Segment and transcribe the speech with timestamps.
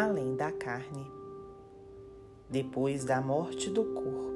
[0.00, 1.06] além da carne,
[2.48, 4.30] depois da morte do corpo.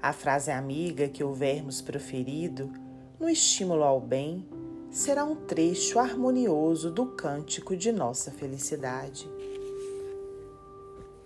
[0.00, 2.70] A frase amiga que houvermos proferido
[3.18, 4.48] no estímulo ao bem
[4.90, 9.28] será um trecho harmonioso do cântico de nossa felicidade.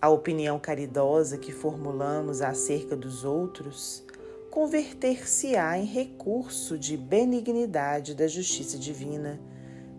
[0.00, 4.04] A opinião caridosa que formulamos acerca dos outros
[4.50, 9.40] converter-se-á em recurso de benignidade da justiça divina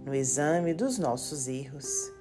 [0.06, 2.13] no exame dos nossos erros.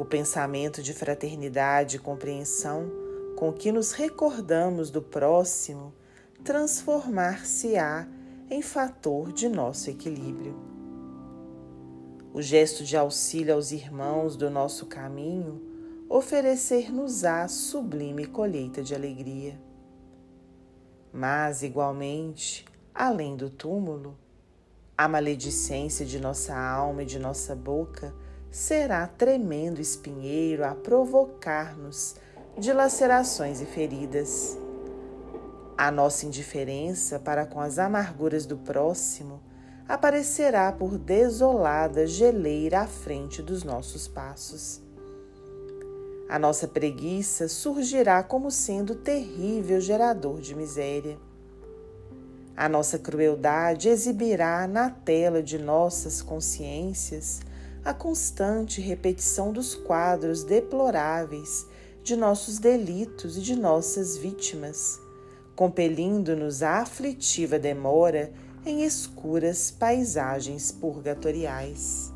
[0.00, 2.90] O pensamento de fraternidade e compreensão
[3.36, 5.92] com que nos recordamos do próximo
[6.42, 8.08] transformar-se-á
[8.48, 10.58] em fator de nosso equilíbrio.
[12.32, 15.60] O gesto de auxílio aos irmãos do nosso caminho
[16.08, 19.60] oferecer-nos-á sublime colheita de alegria.
[21.12, 22.64] Mas, igualmente,
[22.94, 24.16] além do túmulo,
[24.96, 28.14] a maledicência de nossa alma e de nossa boca
[28.50, 32.16] será tremendo espinheiro a provocar-nos
[32.58, 34.58] dilacerações e feridas.
[35.78, 39.40] A nossa indiferença para com as amarguras do próximo
[39.88, 44.82] aparecerá por desolada geleira à frente dos nossos passos.
[46.28, 51.18] A nossa preguiça surgirá como sendo terrível gerador de miséria.
[52.56, 57.40] A nossa crueldade exibirá na tela de nossas consciências
[57.84, 61.66] a constante repetição dos quadros deploráveis
[62.02, 65.00] de nossos delitos e de nossas vítimas,
[65.56, 68.32] compelindo-nos à aflitiva demora
[68.66, 72.12] em escuras paisagens purgatoriais.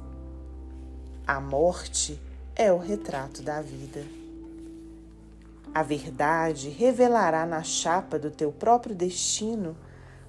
[1.27, 2.21] A morte
[2.55, 4.05] é o retrato da vida.
[5.75, 9.77] A verdade revelará na chapa do teu próprio destino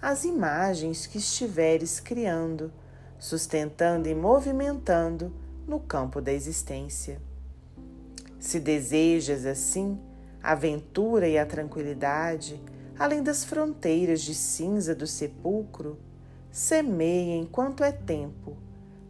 [0.01, 2.71] as imagens que estiveres criando,
[3.25, 5.33] sustentando e movimentando
[5.67, 7.19] no campo da existência.
[8.39, 9.99] Se desejas, assim,
[10.43, 12.61] a aventura e a tranquilidade,
[12.99, 15.97] além das fronteiras de cinza do sepulcro,
[16.51, 18.55] semeia enquanto é tempo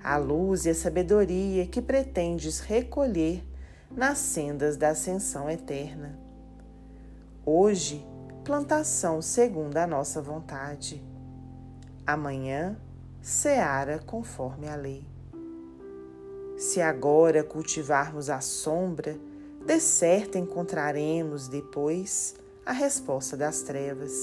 [0.02, 3.44] a luz e a sabedoria que pretendes recolher
[3.92, 6.18] nas sendas da ascensão eterna.
[7.46, 8.06] Hoje,
[8.46, 11.04] plantação segundo a nossa vontade.
[12.08, 12.78] Amanhã,
[13.26, 15.04] seara conforme a lei.
[16.56, 19.20] Se agora cultivarmos a sombra,
[19.66, 24.14] de certo encontraremos depois a resposta das trevas.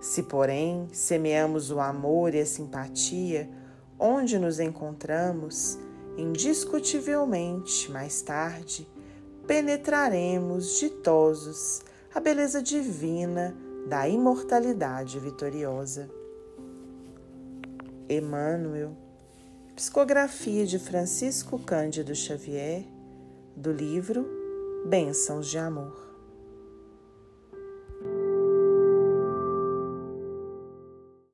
[0.00, 3.50] Se, porém, semeamos o amor e a simpatia,
[3.98, 5.78] onde nos encontramos,
[6.16, 8.88] indiscutivelmente mais tarde,
[9.46, 11.82] penetraremos ditosos
[12.14, 13.54] a beleza divina
[13.86, 16.23] da imortalidade vitoriosa.
[18.08, 18.96] Emmanuel,
[19.74, 22.84] psicografia de Francisco Cândido Xavier,
[23.56, 24.26] do livro
[24.86, 26.13] Bênçãos de Amor.